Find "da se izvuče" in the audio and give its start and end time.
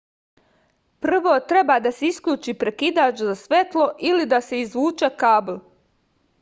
4.35-5.15